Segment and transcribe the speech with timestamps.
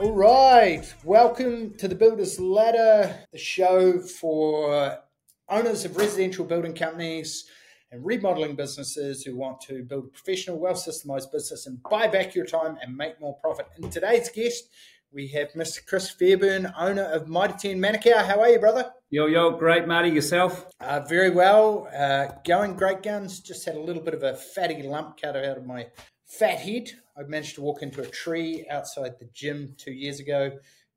[0.00, 4.98] All right, welcome to the Builders Ladder, the show for
[5.46, 7.44] owners of residential building companies
[7.92, 12.34] and remodeling businesses who want to build a professional, well systemized business and buy back
[12.34, 13.66] your time and make more profit.
[13.76, 14.70] And today's guest,
[15.12, 15.84] we have Mr.
[15.84, 18.24] Chris Fairbairn, owner of Mitre 10 Manukau.
[18.24, 18.90] How are you, brother?
[19.10, 20.08] Yo, yo, great, Marty.
[20.08, 20.64] Yourself?
[20.80, 21.90] Uh, very well.
[21.94, 23.40] Uh, going great guns.
[23.40, 25.88] Just had a little bit of a fatty lump cut out of my
[26.24, 26.92] fat head.
[27.20, 30.50] I managed to walk into a tree outside the gym two years ago,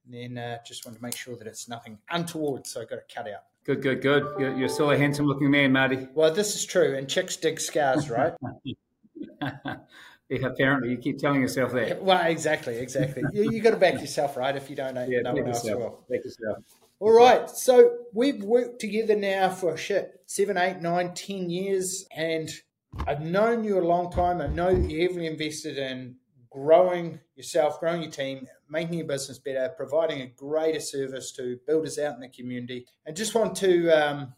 [0.05, 2.99] and then uh, just wanted to make sure that it's nothing untoward, so I got
[2.99, 3.43] it cut out.
[3.65, 4.23] Good, good, good.
[4.39, 6.07] You're, you're still a handsome looking man, Marty.
[6.13, 8.33] Well, this is true, and chicks dig scars, right?
[9.41, 12.01] yeah, apparently, you keep telling yourself that.
[12.01, 13.23] Well, exactly, exactly.
[13.33, 14.55] you, you got to back yourself, right?
[14.55, 16.05] If you don't know, yeah, no one else will.
[16.09, 16.57] Back yourself.
[16.99, 22.49] All right, so we've worked together now for shit seven, eight, nine, ten years, and
[23.07, 24.39] I've known you a long time.
[24.39, 26.15] I know you're heavily invested in
[26.49, 31.97] growing yourself, growing your team, making your business better, providing a greater service to builders
[31.99, 32.85] out in the community.
[33.05, 34.33] And just want to um,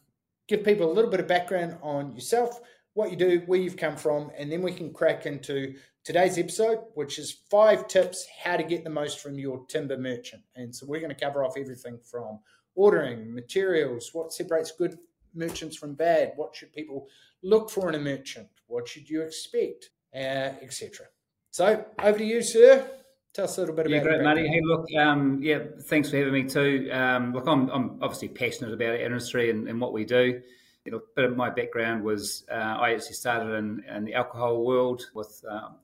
[0.47, 2.59] give people a little bit of background on yourself,
[2.93, 6.79] what you do, where you've come from, and then we can crack into today's episode,
[6.93, 10.41] which is five tips how to get the most from your timber merchant.
[10.55, 12.39] And so we're going to cover off everything from
[12.73, 14.97] ordering, materials, what separates good
[15.35, 17.07] merchants from bad, what should people
[17.43, 21.07] look for in a merchant, what should you expect, uh, etc.
[21.51, 22.89] So over to you, sir.
[23.33, 24.07] Tell us a little bit yeah, about.
[24.07, 24.47] Great, Marty.
[24.47, 26.89] Hey, look, um, yeah, thanks for having me too.
[26.91, 30.41] Um, look, I'm, I'm obviously passionate about our industry and, and what we do.
[30.85, 34.13] You know, a bit of my background was uh, I actually started in, in, the
[34.13, 35.75] alcohol world with um,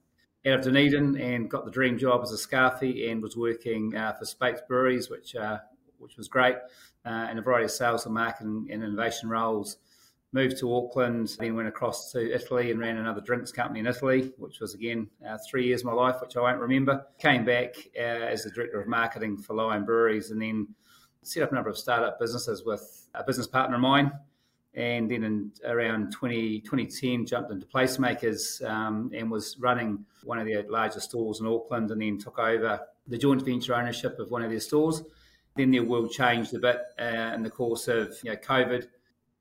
[0.46, 4.14] out of Dunedin and got the dream job as a scarfie and was working uh,
[4.14, 5.60] for Speight's Breweries, which uh,
[6.02, 6.56] which was great,
[7.06, 9.78] uh, in a variety of sales and marketing and innovation roles.
[10.34, 14.32] Moved to Auckland, then went across to Italy and ran another drinks company in Italy,
[14.38, 17.06] which was again uh, three years of my life, which I won't remember.
[17.20, 20.70] Came back uh, as the director of marketing for Lion Breweries and then
[21.24, 24.12] set up a number of startup businesses with a business partner of mine.
[24.74, 30.48] And then in around 20, 2010, jumped into Placemakers um, and was running one of
[30.48, 34.44] their largest stores in Auckland and then took over the joint venture ownership of one
[34.44, 35.04] of their stores.
[35.56, 38.88] Then their world changed a bit uh, in the course of you know, COVID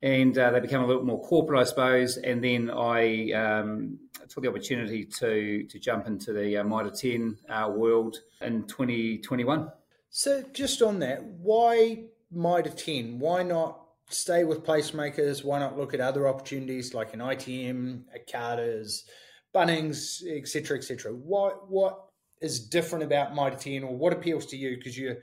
[0.03, 2.17] and uh, they became a little more corporate, I suppose.
[2.17, 7.37] And then I um, took the opportunity to to jump into the uh, Mitre 10
[7.49, 9.71] uh, world in 2021.
[10.09, 13.19] So, just on that, why Mitre 10?
[13.19, 13.79] Why not
[14.09, 15.43] stay with placemakers?
[15.43, 19.05] Why not look at other opportunities like an ITM, a Carter's,
[19.53, 21.13] Bunnings, etc., etc.?
[21.13, 22.05] What what
[22.41, 24.77] is different about Mitre 10, or what appeals to you?
[24.77, 25.17] Because you're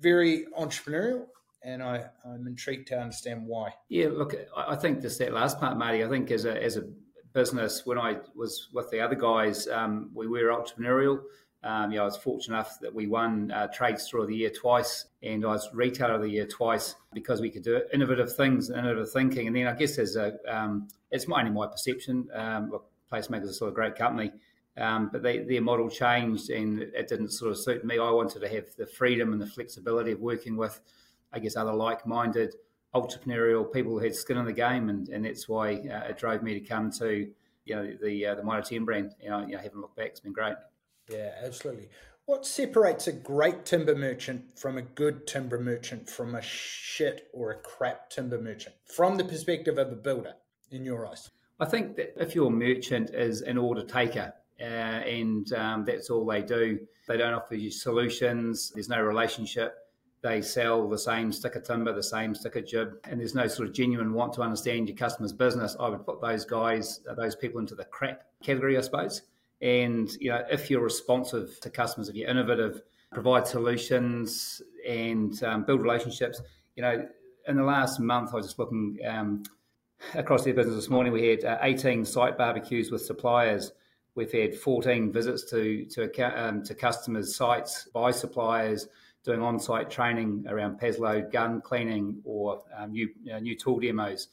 [0.00, 1.26] very entrepreneurial
[1.66, 3.72] and I, I'm intrigued to understand why.
[3.88, 6.04] Yeah, look, I think just that last part, Marty.
[6.04, 6.84] I think as a as a
[7.34, 11.20] business, when I was with the other guys, um, we were entrepreneurial.
[11.64, 15.06] Um, I was fortunate enough that we won uh, Trade Store of the Year twice,
[15.22, 18.78] and I was Retailer of the Year twice because we could do innovative things, and
[18.78, 19.48] innovative thinking.
[19.48, 22.28] And then I guess as a, um, it's only my perception.
[22.32, 24.30] Um, look, Placemakers is still a great company,
[24.78, 27.98] um, but they, their model changed, and it didn't sort of suit me.
[27.98, 30.80] I wanted to have the freedom and the flexibility of working with
[31.36, 32.54] I guess, other like-minded
[32.94, 36.42] entrepreneurial people who had skin in the game, and, and that's why uh, it drove
[36.42, 37.30] me to come to
[37.64, 39.14] you know the uh, the Mitre 10 brand.
[39.22, 40.06] You know, you know, haven't looked back.
[40.08, 40.54] It's been great.
[41.10, 41.90] Yeah, absolutely.
[42.24, 47.52] What separates a great timber merchant from a good timber merchant from a shit or
[47.52, 50.34] a crap timber merchant from the perspective of a builder,
[50.70, 51.30] in your eyes?
[51.60, 56.24] I think that if your merchant is an order taker uh, and um, that's all
[56.24, 56.78] they do,
[57.08, 59.76] they don't offer you solutions, there's no relationship,
[60.22, 63.46] they sell the same stick of timber, the same stick of jib, and there's no
[63.46, 67.36] sort of genuine want to understand your customer's business, I would put those guys, those
[67.36, 69.22] people into the crap category, I suppose.
[69.62, 75.64] And you know, if you're responsive to customers, if you're innovative, provide solutions and um,
[75.64, 76.40] build relationships,
[76.74, 77.06] you know,
[77.48, 79.44] in the last month, I was just looking um,
[80.14, 81.12] across their business this morning.
[81.12, 83.72] We had uh, 18 site barbecues with suppliers.
[84.16, 88.88] We've had 14 visits to to, um, to customers' sites by suppliers
[89.24, 94.28] doing on-site training around Paslode gun cleaning or um, new you know, new tool demos.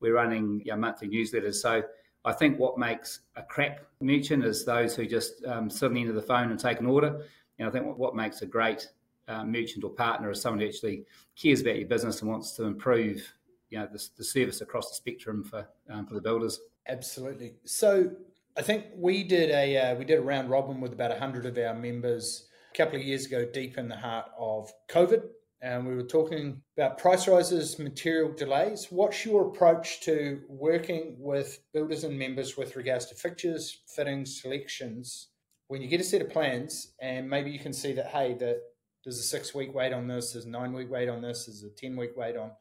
[0.00, 1.54] We're running you know, monthly newsletters.
[1.56, 1.82] So
[2.24, 6.00] I think what makes a crap merchant is those who just um, sit on the
[6.00, 7.22] end of the phone and take an order.
[7.58, 8.88] And I think what makes a great
[9.28, 11.04] uh, merchant or partner is someone who actually
[11.40, 13.32] cares about your business and wants to improve
[13.70, 16.60] you know the, the service across the spectrum for um, for the builders.
[16.86, 17.54] Absolutely.
[17.64, 18.10] So
[18.56, 21.58] I think we did a uh, we did a round robin with about hundred of
[21.58, 25.24] our members a couple of years ago, deep in the heart of COVID,
[25.60, 28.86] and we were talking about price rises, material delays.
[28.90, 35.30] What's your approach to working with builders and members with regards to fixtures, fittings, selections?
[35.66, 38.60] When you get a set of plans, and maybe you can see that, hey, the
[39.04, 41.64] there's a six week wait on this, there's a nine week wait on this, there's
[41.64, 42.52] a 10 week wait on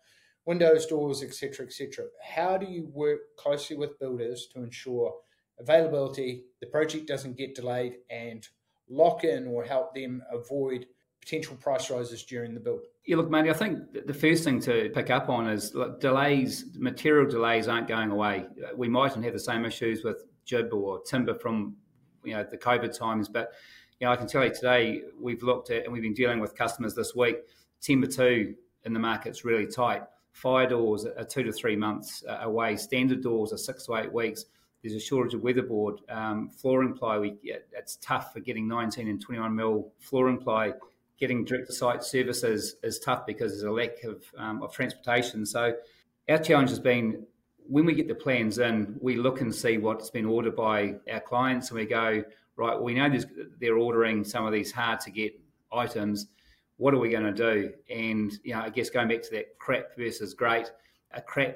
[0.46, 2.06] windows, doors, etc., etc.
[2.22, 5.14] How do you work closely with builders to ensure
[5.60, 8.48] availability, the project doesn't get delayed, and
[8.90, 10.86] lock in or help them avoid
[11.22, 12.82] potential price rises during the build?
[13.06, 17.30] Yeah, look, Matty, I think the first thing to pick up on is delays, material
[17.30, 18.46] delays aren't going away.
[18.76, 21.76] We mightn't have the same issues with jib or timber from
[22.24, 23.52] you know the COVID times, but
[24.00, 26.56] you know I can tell you today we've looked at and we've been dealing with
[26.56, 27.38] customers this week.
[27.82, 28.56] Timber two
[28.86, 30.04] in the market's really tight.
[30.32, 32.76] Fire doors are two to three months uh, away.
[32.76, 34.46] Standard doors are six to eight weeks.
[34.84, 36.00] There's a shortage of weatherboard.
[36.10, 40.74] Um, flooring ply, we, it's tough for getting 19 and 21 mil flooring ply
[41.20, 45.46] getting direct to site services is tough because there's a lack of, um, of transportation.
[45.46, 45.74] So
[46.28, 47.26] our challenge has been
[47.68, 51.22] when we get the plans in, we look and see what's been ordered by our
[51.22, 52.24] clients, and we go
[52.56, 52.80] right.
[52.80, 53.10] We know
[53.60, 55.40] they're ordering some of these hard to get
[55.72, 56.28] items.
[56.78, 57.72] What are we going to do?
[57.90, 60.72] And you know, I guess going back to that crap versus great,
[61.12, 61.56] a crap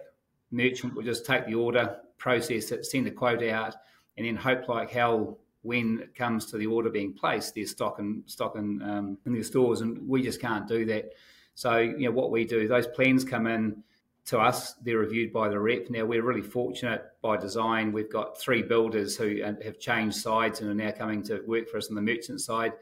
[0.51, 3.75] merchant will just take the order, process it, send a quote out,
[4.18, 8.00] and then hope like hell when it comes to the order being placed, there's stock
[8.00, 11.14] and stock in, um, in their stores, and we just can't do that.
[11.56, 13.84] So you know what we do, those plans come in
[14.28, 15.90] to us, they're reviewed by the rep.
[15.90, 17.94] Now we're really fortunate by design.
[17.94, 21.70] We've got three builders who uh, have changed sides and are now coming to work
[21.70, 22.74] for us on the merchant side.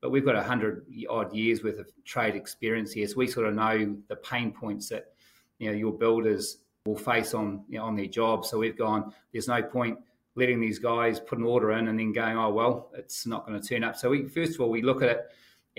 [0.00, 3.46] But we've got a hundred odd years worth of trade experience here, so we sort
[3.46, 5.12] of know the pain points that
[5.58, 8.44] you know your builders will face on you know, on their job.
[8.44, 9.12] So we've gone.
[9.32, 9.98] There's no point
[10.36, 13.60] letting these guys put an order in and then going, oh well, it's not going
[13.60, 13.96] to turn up.
[13.96, 15.20] So we first of all we look at it.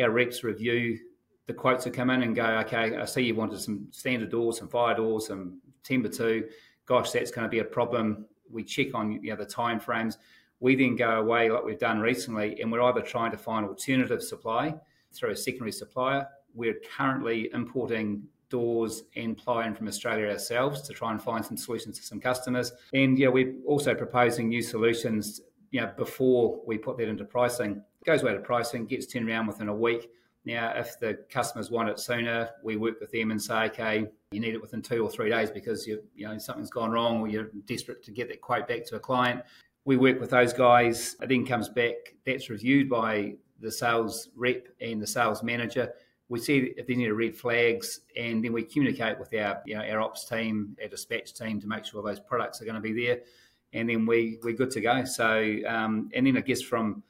[0.01, 0.99] Our reps review
[1.45, 4.57] the quotes that come in and go, okay, I see you wanted some standard doors,
[4.57, 6.47] some fire doors, some timber two.
[6.87, 8.25] Gosh, that's going to be a problem.
[8.49, 10.17] We check on you know, the time frames.
[10.59, 14.23] We then go away like we've done recently, and we're either trying to find alternative
[14.23, 14.73] supply
[15.13, 16.27] through a secondary supplier.
[16.55, 21.57] We're currently importing doors and ply in from Australia ourselves to try and find some
[21.57, 22.71] solutions to some customers.
[22.93, 25.41] And yeah, we're also proposing new solutions.
[25.71, 29.29] You know, before we put that into pricing, it goes away to pricing, gets turned
[29.29, 30.09] around within a week.
[30.45, 34.39] Now, if the customers want it sooner, we work with them and say, okay, you
[34.39, 37.27] need it within two or three days because you, you know something's gone wrong or
[37.27, 39.41] you're desperate to get that quote back to a client.
[39.85, 41.15] We work with those guys.
[41.19, 41.95] It then comes back.
[42.25, 45.93] That's reviewed by the sales rep and the sales manager
[46.27, 49.83] we see if there's any red flags, and then we communicate with our you know
[49.83, 52.93] our ops team, our dispatch team to make sure those products are going to be
[53.05, 53.19] there,
[53.73, 55.03] and then we we're good to go.
[55.05, 57.03] So um, and then I guess from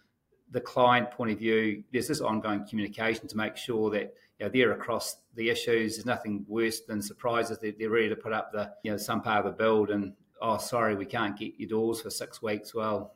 [0.52, 4.52] the client point of view, there's this ongoing communication to make sure that you know,
[4.54, 5.96] they're across the issues.
[5.96, 7.58] There's nothing worse than surprises.
[7.60, 10.14] They're, they're ready to put up the you know some part of the build and
[10.42, 12.76] oh sorry we can't get your doors for six weeks.
[12.76, 13.14] Well,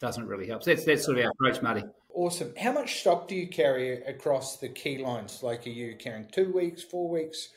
[0.00, 0.62] doesn't really help.
[0.62, 1.82] So that's that's sort of our approach, Marty.
[2.14, 2.54] Awesome.
[2.56, 5.42] How much stock do you carry across the key lines?
[5.42, 7.48] Like, are you carrying two weeks, four weeks?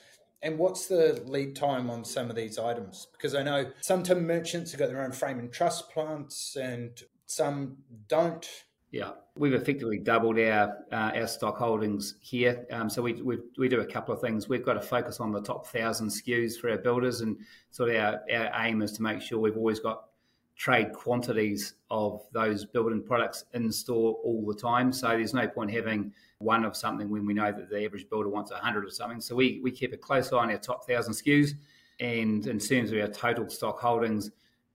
[0.42, 3.08] And what's the lead time on some of these items?
[3.12, 6.92] Because I know some timber merchants have got their own frame and truss plants, and
[7.26, 8.48] some don't.
[8.92, 12.66] Yeah, we've effectively doubled our uh, our stock holdings here.
[12.72, 14.48] Um, so we, we we do a couple of things.
[14.48, 17.38] We've got to focus on the top thousand SKUs for our builders, and
[17.72, 20.04] sort of our, our aim is to make sure we've always got
[20.58, 24.92] trade quantities of those building products in store all the time.
[24.92, 28.30] So there's no point having one of something when we know that the average builder
[28.30, 29.22] wants 100 of something.
[29.22, 31.52] So we, we keep a close eye on our top 1,000 SKUs.
[32.00, 34.32] And in terms of our total stock holdings,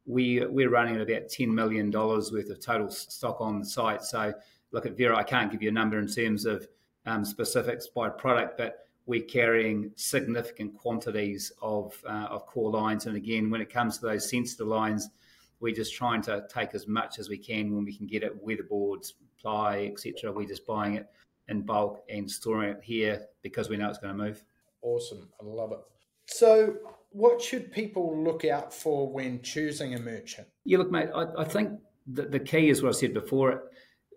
[0.06, 4.02] we, we're running at about $10 million worth of total stock on the site.
[4.02, 4.32] So
[4.70, 6.66] look at Vera, I can't give you a number in terms of
[7.06, 13.06] um, specifics by product, but we're carrying significant quantities of, uh, of core lines.
[13.06, 15.10] And again, when it comes to those sensitive lines,
[15.62, 18.44] we're just trying to take as much as we can when we can get it,
[18.44, 20.32] weatherboards, ply, etc.
[20.32, 21.06] We're just buying it
[21.48, 24.44] in bulk and storing it here because we know it's going to move.
[24.82, 25.28] Awesome.
[25.40, 25.78] I love it.
[26.26, 26.74] So,
[27.10, 30.48] what should people look out for when choosing a merchant?
[30.64, 33.70] Yeah, look, mate, I, I think the, the key is what I said before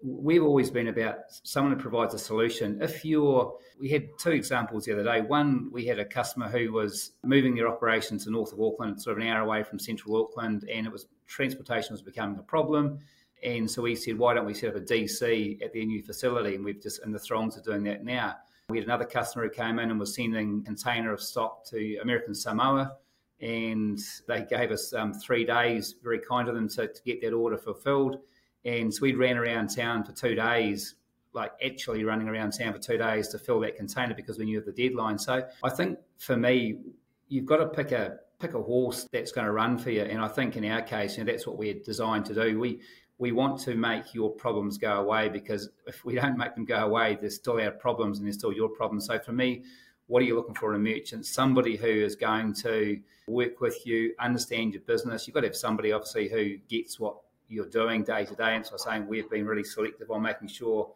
[0.06, 2.80] we've always been about someone who provides a solution.
[2.82, 5.22] If you're, we had two examples the other day.
[5.22, 9.18] One, we had a customer who was moving their operation to north of Auckland, sort
[9.18, 13.00] of an hour away from central Auckland, and it was transportation was becoming a problem.
[13.44, 16.56] And so we said, why don't we set up a DC at their new facility?
[16.56, 18.36] And we've just in the throngs of doing that now.
[18.70, 21.98] We had another customer who came in and was sending a container of stock to
[21.98, 22.96] American Samoa
[23.42, 27.34] and they gave us um, three days, very kind of them to, to get that
[27.34, 28.20] order fulfilled.
[28.66, 30.96] And so we ran around town for two days,
[31.34, 34.60] like actually running around town for two days to fill that container because we knew
[34.60, 35.20] of the deadline.
[35.20, 36.80] So I think for me,
[37.28, 40.02] you've got to pick a pick a horse that's going to run for you.
[40.02, 42.60] And I think in our case, you know, that's what we're designed to do.
[42.60, 42.82] We
[43.18, 46.86] we want to make your problems go away because if we don't make them go
[46.86, 49.06] away, they're still our problems and they're still your problems.
[49.06, 49.64] So for me,
[50.08, 51.26] what are you looking for in a merchant?
[51.26, 55.26] Somebody who is going to work with you, understand your business.
[55.26, 57.16] You've got to have somebody, obviously, who gets what
[57.48, 58.56] you're doing day to day.
[58.56, 60.92] And so saying we've been really selective on making sure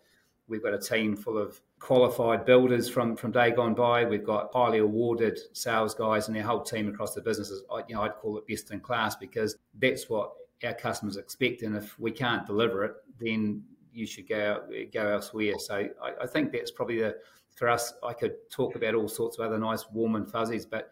[0.47, 4.03] we've got a team full of qualified builders from, from day gone by.
[4.03, 7.63] We've got highly awarded sales guys and our whole team across the businesses.
[7.87, 10.31] You know, I'd call it best in class because that's what
[10.63, 11.61] our customers expect.
[11.61, 13.63] And if we can't deliver it, then
[13.93, 14.63] you should go
[14.93, 15.57] go elsewhere.
[15.59, 17.17] So I, I think that's probably the
[17.55, 17.93] for us.
[18.03, 20.91] I could talk about all sorts of other nice warm and fuzzies, but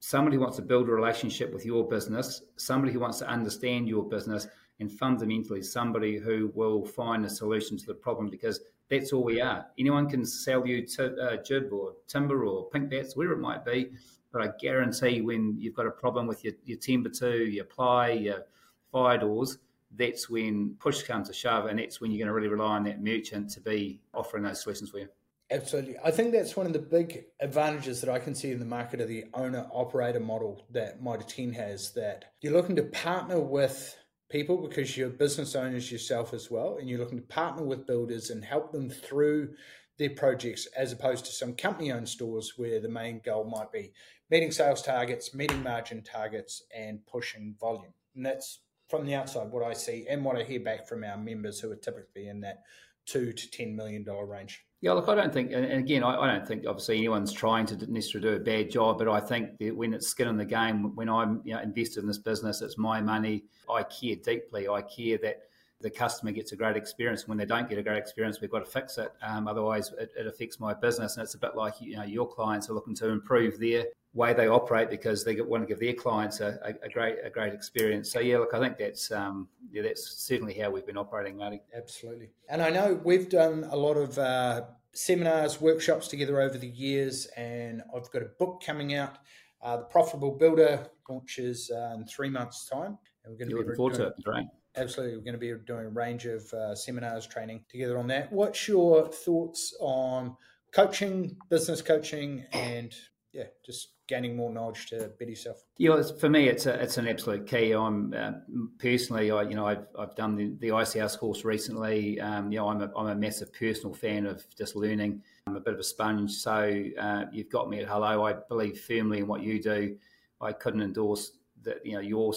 [0.00, 3.88] somebody who wants to build a relationship with your business, somebody who wants to understand
[3.88, 4.46] your business,
[4.80, 8.60] and fundamentally somebody who will find a solution to the problem because
[8.90, 9.66] that's all we are.
[9.78, 13.64] Anyone can sell you t- uh, jib or timber or Pink Batts, whatever it might
[13.64, 13.90] be.
[14.32, 18.10] But I guarantee when you've got a problem with your, your timber two, your ply,
[18.10, 18.44] your
[18.92, 19.58] fire doors,
[19.96, 22.84] that's when push comes to shove, and that's when you're going to really rely on
[22.84, 25.08] that merchant to be offering those solutions for you.
[25.50, 25.96] Absolutely.
[26.04, 29.00] I think that's one of the big advantages that I can see in the market
[29.00, 33.96] of the owner operator model that Mitre 10 has that you're looking to partner with
[34.28, 38.30] people because you're business owners yourself as well, and you're looking to partner with builders
[38.30, 39.54] and help them through
[39.98, 43.92] their projects as opposed to some company owned stores where the main goal might be
[44.30, 47.94] meeting sales targets, meeting margin targets, and pushing volume.
[48.16, 51.16] And that's from the outside what I see and what I hear back from our
[51.16, 52.62] members who are typically in that
[53.06, 54.64] two to ten million dollar range.
[54.82, 57.90] Yeah, look, I don't think, and again, I, I, don't think obviously anyone's trying to
[57.90, 60.94] necessarily do a bad job, but I think that when it's skin in the game,
[60.94, 63.44] when I'm you know, invested in this business, it's my money.
[63.70, 64.68] I care deeply.
[64.68, 65.44] I care that
[65.80, 67.28] the customer gets a great experience.
[67.28, 69.12] When they don't get a great experience, we've got to fix it.
[69.22, 71.16] Um, otherwise, it, it, affects my business.
[71.16, 74.32] And it's a bit like you know your clients are looking to improve their way
[74.32, 77.52] they operate because they want to give their clients a, a, a great a great
[77.52, 78.10] experience.
[78.10, 81.60] So yeah, look, I think that's um, yeah, that's certainly how we've been operating, Marty.
[81.76, 82.30] Absolutely.
[82.48, 87.26] And I know we've done a lot of uh, seminars, workshops together over the years,
[87.36, 89.18] and I've got a book coming out.
[89.62, 93.62] Uh, the Profitable Builder launches uh, in three months' time, and we're going to You're
[93.62, 94.14] be looking forward to it.
[94.26, 94.46] Right.
[94.76, 95.16] Absolutely.
[95.16, 98.32] We're going to be doing a range of uh, seminars, training together on that.
[98.32, 100.36] What's your thoughts on
[100.72, 102.94] coaching, business coaching, and
[103.32, 105.62] yeah, just gaining more knowledge to better yourself?
[105.78, 107.72] Yeah, for me, it's a, it's an absolute key.
[107.72, 108.32] I'm uh,
[108.78, 112.20] personally, I you know, I've, I've done the, the ICS course recently.
[112.20, 115.22] Um, you know, I'm a, I'm a massive personal fan of just learning.
[115.46, 118.26] I'm a bit of a sponge, so uh, you've got me at hello.
[118.26, 119.96] I believe firmly in what you do.
[120.40, 122.32] I couldn't endorse that you know your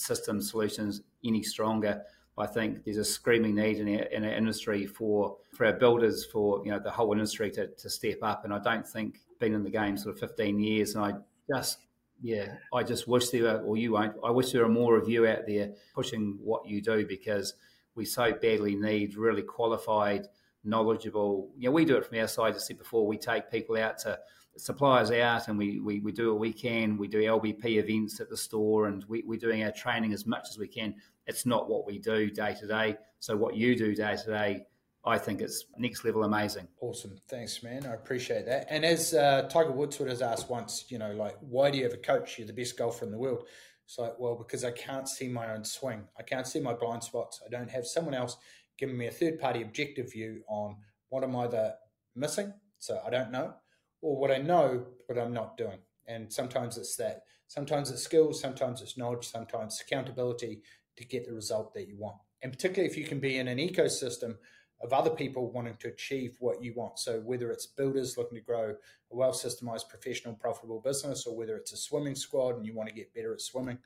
[0.00, 2.02] system solutions any stronger.
[2.38, 6.24] I think there's a screaming need in our, in our industry for for our builders,
[6.24, 8.44] for you know the whole industry to, to step up.
[8.44, 11.12] And I don't think been in the game sort of 15 years, and I
[11.54, 11.78] just
[12.22, 14.14] yeah, I just wish there were, or you won't.
[14.24, 17.54] I wish there were more of you out there pushing what you do because
[17.94, 20.26] we so badly need really qualified,
[20.64, 21.50] knowledgeable.
[21.56, 22.54] You know, we do it from our side.
[22.54, 24.18] As I said before, we take people out to
[24.56, 26.96] suppliers out and we, we, we do what we can.
[26.96, 30.48] We do LBP events at the store and we, we're doing our training as much
[30.50, 30.94] as we can.
[31.26, 32.96] It's not what we do day to day.
[33.20, 34.66] So, what you do day to day,
[35.04, 36.68] I think it's next level amazing.
[36.80, 37.16] Awesome.
[37.28, 37.86] Thanks, man.
[37.86, 38.66] I appreciate that.
[38.68, 41.84] And as uh, Tiger Woods would have asked once, you know, like, why do you
[41.84, 42.38] have a coach?
[42.38, 43.44] You're the best golfer in the world.
[43.90, 46.04] It's like, well, because I can't see my own swing.
[46.18, 47.40] I can't see my blind spots.
[47.44, 48.36] I don't have someone else
[48.80, 50.76] giving me a third party objective view on
[51.10, 51.74] what am I either
[52.16, 53.54] missing, so I don't know,
[54.00, 55.78] or what I know, but I'm not doing.
[56.08, 57.22] And sometimes it's that.
[57.46, 60.62] Sometimes it's skills, sometimes it's knowledge, sometimes accountability
[60.96, 62.16] to get the result that you want.
[62.42, 64.36] And particularly if you can be in an ecosystem
[64.82, 66.98] of other people wanting to achieve what you want.
[66.98, 71.56] So whether it's builders looking to grow a well systemized, professional, profitable business, or whether
[71.56, 73.78] it's a swimming squad and you want to get better at swimming,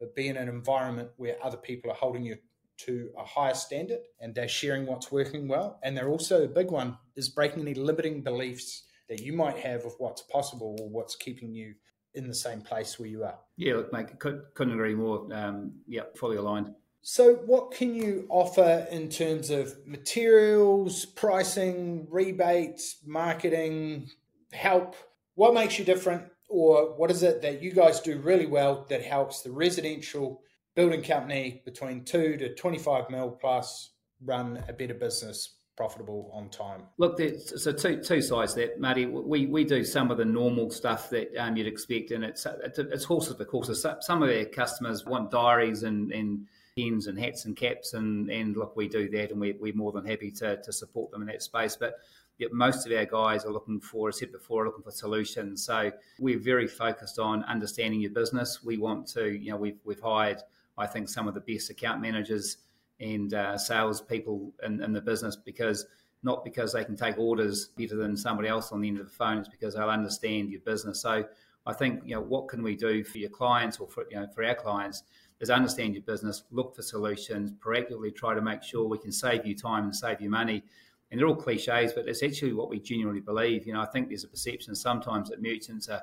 [0.00, 2.36] but be in an environment where other people are holding you
[2.78, 5.78] to a higher standard and they're sharing what's working well.
[5.82, 9.84] And they're also a big one is breaking any limiting beliefs that you might have
[9.84, 11.74] of what's possible or what's keeping you
[12.14, 13.38] in the same place where you are.
[13.56, 15.26] Yeah, look, mate, could, couldn't agree more.
[15.32, 16.74] Um, yeah, fully aligned.
[17.04, 24.08] So, what can you offer in terms of materials, pricing, rebates, marketing,
[24.52, 24.94] help?
[25.34, 29.02] What makes you different, or what is it that you guys do really well that
[29.02, 30.42] helps the residential
[30.74, 33.90] building company between two to 25 mil plus
[34.24, 36.82] run a better business profitable on time?
[36.98, 37.20] Look,
[37.56, 39.06] so two two sides there, Marty.
[39.06, 43.04] We we do some of the normal stuff that um, you'd expect, and it's it's,
[43.04, 43.86] horses for courses.
[44.00, 48.56] Some of our customers want diaries and and pens and hats and caps, and and
[48.56, 51.28] look, we do that, and we, we're more than happy to to support them in
[51.28, 51.76] that space.
[51.76, 51.94] But
[52.38, 55.64] yet most of our guys are looking for, as I said before, looking for solutions.
[55.64, 58.62] So we're very focused on understanding your business.
[58.64, 60.42] We want to, you know, we've we've hired,
[60.78, 62.58] I think, some of the best account managers
[63.00, 65.86] and uh, salespeople in, in the business because
[66.22, 69.12] not because they can take orders better than somebody else on the end of the
[69.12, 69.38] phone.
[69.38, 71.02] It's because they'll understand your business.
[71.02, 71.24] So
[71.66, 74.26] I think you know what can we do for your clients or for you know
[74.34, 75.02] for our clients
[75.40, 79.44] is understand your business, look for solutions, proactively try to make sure we can save
[79.44, 80.62] you time and save you money.
[81.10, 83.66] And they're all cliches, but it's actually what we genuinely believe.
[83.66, 86.00] You know, I think there's a perception sometimes that merchants are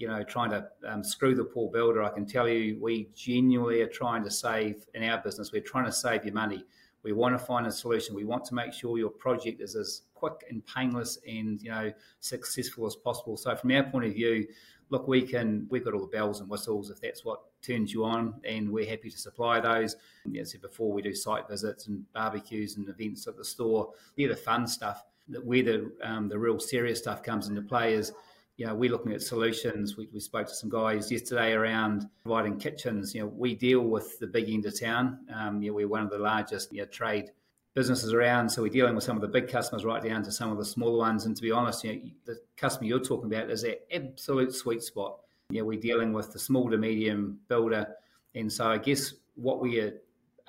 [0.00, 3.82] you know, trying to um, screw the poor builder, I can tell you we genuinely
[3.82, 5.52] are trying to save in our business.
[5.52, 6.64] We're trying to save you money.
[7.02, 8.14] We want to find a solution.
[8.14, 11.92] We want to make sure your project is as quick and painless and you know
[12.20, 13.36] successful as possible.
[13.36, 14.46] So from our point of view,
[14.88, 18.02] look, we can we've got all the bells and whistles if that's what turns you
[18.04, 19.96] on, and we're happy to supply those.
[20.26, 23.92] As I said before, we do site visits and barbecues and events at the store.
[24.16, 25.04] They're the fun stuff.
[25.28, 28.12] That where the um, the real serious stuff comes into play is
[28.60, 29.96] you know, we're looking at solutions.
[29.96, 33.14] We, we, spoke to some guys yesterday around providing kitchens.
[33.14, 35.20] You know, we deal with the big end of town.
[35.34, 37.30] Um, you know, we're one of the largest you know, trade
[37.72, 40.52] businesses around, so we're dealing with some of the big customers right down to some
[40.52, 41.24] of the smaller ones.
[41.24, 44.82] And to be honest, you know, the customer you're talking about is that absolute sweet
[44.82, 45.20] spot.
[45.48, 47.86] You know, we're dealing with the small to medium builder,
[48.34, 49.94] and so I guess what we are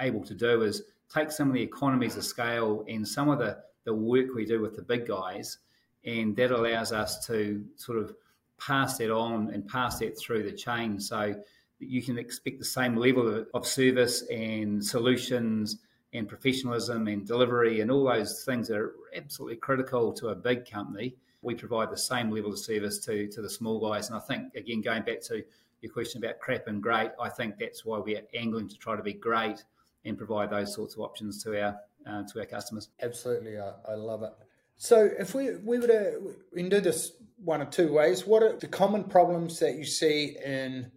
[0.02, 3.60] able to do is take some of the economies of scale and some of the
[3.86, 5.60] the work we do with the big guys
[6.06, 8.14] and that allows us to sort of
[8.60, 11.36] pass that on and pass that through the chain so
[11.80, 15.80] you can expect the same level of service and solutions
[16.14, 20.70] and professionalism and delivery and all those things that are absolutely critical to a big
[20.70, 21.16] company.
[21.42, 24.10] We provide the same level of service to, to the small guys.
[24.10, 25.44] And I think, again, going back to
[25.82, 29.02] your question about crap and great, I think that's why we're angling to try to
[29.02, 29.64] be great
[30.06, 31.78] and provide those sorts of options to our
[32.08, 32.90] uh, to our customers.
[33.02, 34.34] Absolutely, I, I love it.
[34.82, 38.26] So if we we were to we do this one of two ways.
[38.26, 40.92] What are the common problems that you see in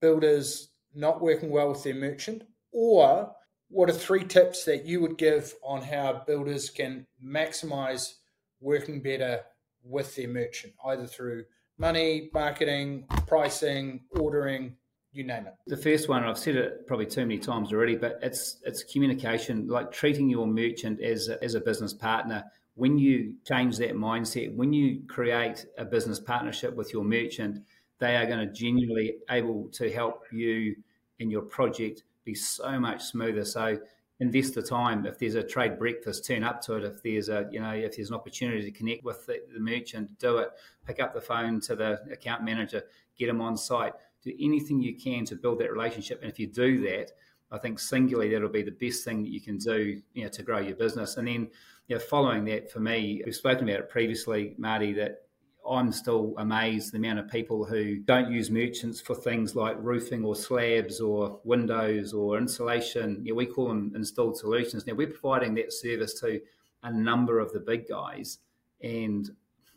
[0.00, 2.42] builders not working well with their merchant,
[2.72, 3.30] or
[3.68, 8.14] what are three tips that you would give on how builders can maximize
[8.60, 9.42] working better
[9.84, 11.44] with their merchant, either through
[11.78, 14.74] money, marketing, pricing, ordering,
[15.12, 15.54] you name it.
[15.68, 19.68] The first one, I've said it probably too many times already, but it's it's communication,
[19.68, 22.42] like treating your merchant as a, as a business partner
[22.78, 27.58] when you change that mindset, when you create a business partnership with your merchant,
[27.98, 30.76] they are going to genuinely able to help you
[31.18, 33.44] in your project be so much smoother.
[33.44, 33.78] So
[34.20, 35.06] invest the time.
[35.06, 36.84] If there's a trade breakfast, turn up to it.
[36.84, 40.16] If there's a you know if there's an opportunity to connect with the, the merchant,
[40.20, 40.50] do it.
[40.86, 42.84] Pick up the phone to the account manager,
[43.18, 43.92] get them on site.
[44.22, 46.22] Do anything you can to build that relationship.
[46.22, 47.10] And if you do that,
[47.50, 50.42] I think singularly that'll be the best thing that you can do, you know, to
[50.42, 51.16] grow your business.
[51.16, 51.48] And then,
[51.88, 55.22] you know, following that, for me, we've spoken about it previously, Marty, that
[55.68, 60.24] I'm still amazed the amount of people who don't use merchants for things like roofing
[60.24, 63.20] or slabs or windows or insulation.
[63.24, 64.86] You know, we call them installed solutions.
[64.86, 66.40] Now we're providing that service to
[66.82, 68.38] a number of the big guys,
[68.82, 69.28] and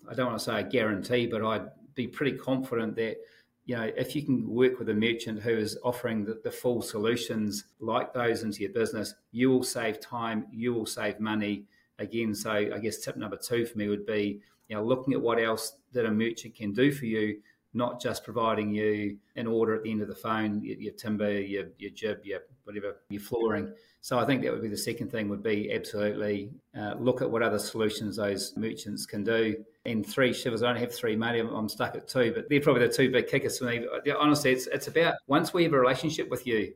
[0.10, 3.18] I don't want to say a guarantee, but I'd be pretty confident that
[3.66, 6.82] you know, if you can work with a merchant who is offering the, the, full
[6.82, 11.66] solutions like those into your business, you will save time, you will save money.
[12.02, 15.22] Again, so I guess tip number two for me would be, you know, looking at
[15.22, 17.38] what else that a merchant can do for you,
[17.74, 21.32] not just providing you an order at the end of the phone, your, your timber,
[21.32, 23.72] your, your jib, your whatever, your flooring.
[24.02, 27.30] So I think that would be the second thing would be absolutely uh, look at
[27.30, 29.64] what other solutions those merchants can do.
[29.86, 31.40] And three shivers, I don't have three, mate.
[31.40, 33.86] I'm, stuck at two, but they're probably the two big kickers for me.
[34.20, 36.74] Honestly, it's, it's about once we have a relationship with you,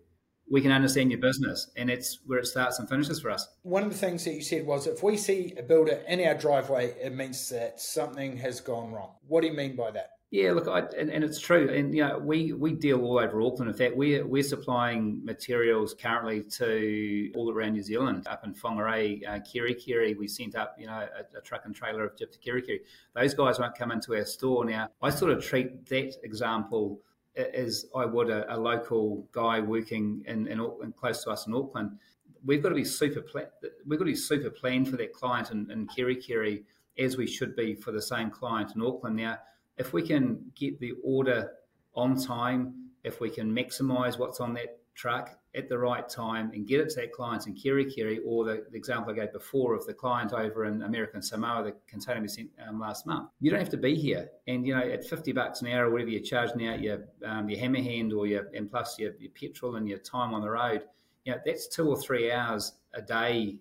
[0.49, 3.47] we can understand your business and it's where it starts and finishes for us.
[3.63, 6.35] One of the things that you said was if we see a builder in our
[6.35, 9.11] driveway, it means that something has gone wrong.
[9.27, 10.11] What do you mean by that?
[10.31, 13.39] Yeah, look, I, and, and, it's true, and you know, we we deal all over
[13.41, 13.69] Auckland.
[13.69, 18.27] In fact, we're we're supplying materials currently to all around New Zealand.
[18.27, 22.03] Up in Whangarei, uh, Kerikeri, we sent up you know a, a truck and trailer
[22.03, 22.79] of gyp to Kerikeri.
[23.13, 24.89] Those guys won't come into our store now.
[25.01, 26.99] I sort of treat that example
[27.37, 31.53] as I would a, a local guy working in, in Auckland, close to us in
[31.53, 31.97] Auckland.
[32.45, 33.51] We've got to be super pla-
[33.85, 36.63] we've got to be super planned for that client in, in Kerikeri
[36.97, 39.37] as we should be for the same client in Auckland now
[39.77, 41.51] if we can get the order
[41.95, 46.67] on time, if we can maximize what's on that truck at the right time and
[46.67, 49.85] get it to that client in Kerikeri, or the, the, example I gave before of
[49.85, 53.29] the client over in American Samoa, the container we sent um, last month.
[53.39, 55.91] You don't have to be here, and you know at fifty bucks an hour or
[55.91, 59.31] whatever you're charging out your um, your hammer hand or your and plus your, your
[59.31, 60.83] petrol and your time on the road,
[61.23, 63.57] you know that's two or three hours a day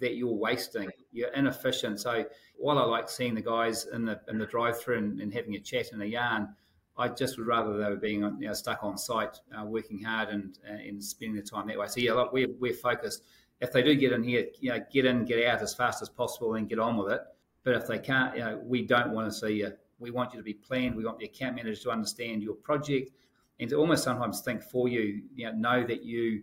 [0.00, 0.90] that you're wasting.
[1.12, 2.00] You're inefficient.
[2.00, 2.24] So
[2.56, 5.54] while I like seeing the guys in the in the drive through and, and, having
[5.54, 6.54] a chat and a yarn,
[6.96, 10.28] I just would rather they were being you know, stuck on site, uh, working hard
[10.28, 11.86] and uh, and spending the time that way.
[11.86, 13.24] So yeah, look, we're we're focused.
[13.60, 16.08] If they do get in here, you know, get in, get out as fast as
[16.08, 17.22] possible, and get on with it.
[17.64, 19.72] But if they can't, you know, we don't want to see you.
[19.98, 20.96] We want you to be planned.
[20.96, 23.12] We want the account manager to understand your project
[23.60, 25.22] and to almost sometimes think for you.
[25.34, 26.42] You know, know that you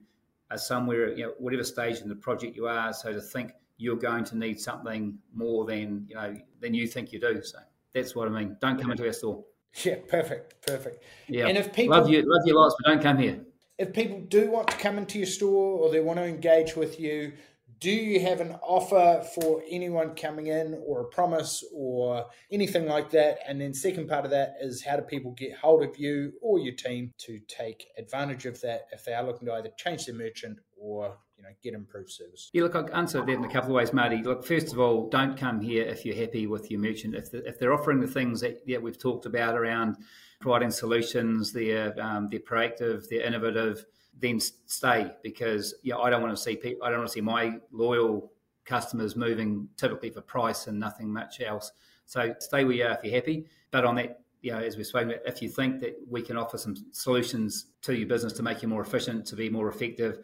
[0.49, 2.93] are somewhere, you know, whatever stage in the project you are.
[2.93, 7.11] So to think you're going to need something more than you know than you think
[7.11, 7.41] you do.
[7.43, 7.59] So
[7.93, 8.57] that's what I mean.
[8.61, 9.43] Don't come into our store.
[9.85, 11.03] Yeah, perfect, perfect.
[11.27, 13.39] Yeah, and if people love you, love your lots, but don't come here.
[13.77, 16.99] If people do want to come into your store or they want to engage with
[16.99, 17.33] you,
[17.79, 23.09] do you have an offer for anyone coming in or a promise or anything like
[23.11, 23.39] that?
[23.47, 26.59] And then second part of that is how do people get hold of you or
[26.59, 30.15] your team to take advantage of that if they are looking to either change their
[30.15, 32.49] merchant or you know get improved service?
[32.53, 34.21] Yeah, look, I'll answer that in a couple of ways, Marty.
[34.21, 37.15] Look, first of all, don't come here if you're happy with your merchant.
[37.15, 39.97] If, the, if they're offering the things that, that we've talked about around
[40.39, 43.85] providing solutions, they're um, they're proactive, they're innovative
[44.21, 46.85] then stay because yeah, I don't want to see people.
[46.85, 48.31] I don't want to see my loyal
[48.65, 51.71] customers moving typically for price and nothing much else.
[52.05, 53.45] So stay where you are if you're happy.
[53.71, 56.37] But on that, you know, as we've spoken about, if you think that we can
[56.37, 60.19] offer some solutions to your business to make you more efficient, to be more effective,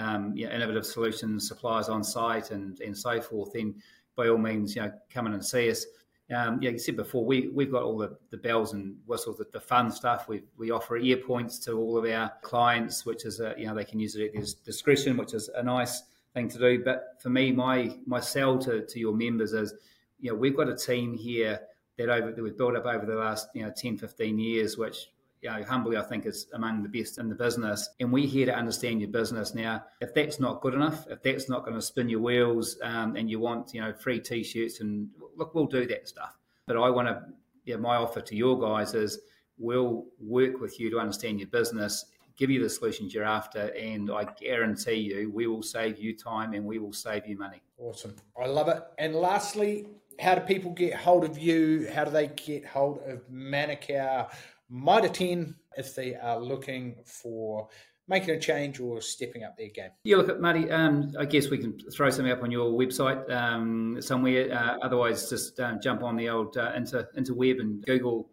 [0.00, 3.74] um, you know, innovative solutions, suppliers on site, and and so forth, then
[4.16, 5.86] by all means, you know, come in and see us
[6.34, 9.46] um, yeah, you said before, we, we've got all the, the bells and whistles, the,
[9.52, 10.28] the fun stuff.
[10.28, 13.84] We, we offer Airpoints to all of our clients, which is, a, you know, they
[13.84, 16.84] can use it at their discretion, which is a nice thing to do.
[16.84, 19.74] But for me, my, my sell to, to your members is,
[20.20, 21.60] you know, we've got a team here
[21.98, 25.10] that, over, that we've built up over the last, you know, 10, 15 years, which
[25.48, 27.88] know, humbly, I think is among the best in the business.
[27.98, 29.54] And we're here to understand your business.
[29.54, 33.16] Now, if that's not good enough, if that's not going to spin your wheels, um,
[33.16, 36.36] and you want, you know, free t-shirts, and look, we'll do that stuff.
[36.66, 37.22] But I want to,
[37.64, 39.18] yeah, my offer to your guys is
[39.58, 44.10] we'll work with you to understand your business, give you the solutions you're after, and
[44.10, 47.62] I guarantee you, we will save you time and we will save you money.
[47.78, 48.82] Awesome, I love it.
[48.98, 49.86] And lastly,
[50.18, 51.88] how do people get hold of you?
[51.92, 54.30] How do they get hold of Manukau?
[54.70, 57.68] Mitre 10 if they are looking for
[58.06, 59.90] making a change or stepping up their game?
[60.04, 63.28] Yeah, look, at Marty, um, I guess we can throw something up on your website
[63.30, 64.52] um, somewhere.
[64.52, 68.30] Uh, otherwise, just um, jump on the old uh, inter, interweb and Google